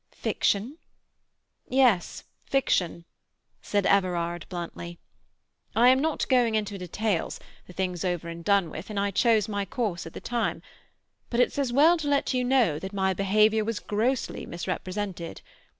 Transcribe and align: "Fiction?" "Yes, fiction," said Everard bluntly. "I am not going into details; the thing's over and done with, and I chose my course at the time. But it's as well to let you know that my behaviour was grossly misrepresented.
"Fiction?" 0.17 0.79
"Yes, 1.69 2.23
fiction," 2.43 3.05
said 3.61 3.85
Everard 3.85 4.47
bluntly. 4.49 4.97
"I 5.75 5.89
am 5.89 5.99
not 5.99 6.27
going 6.27 6.55
into 6.55 6.79
details; 6.79 7.39
the 7.67 7.73
thing's 7.73 8.03
over 8.03 8.27
and 8.27 8.43
done 8.43 8.71
with, 8.71 8.89
and 8.89 8.99
I 8.99 9.11
chose 9.11 9.47
my 9.47 9.63
course 9.63 10.07
at 10.07 10.13
the 10.15 10.19
time. 10.19 10.63
But 11.29 11.39
it's 11.39 11.59
as 11.59 11.71
well 11.71 11.97
to 11.99 12.07
let 12.07 12.33
you 12.33 12.43
know 12.43 12.79
that 12.79 12.93
my 12.93 13.13
behaviour 13.13 13.63
was 13.63 13.79
grossly 13.79 14.43
misrepresented. 14.47 15.43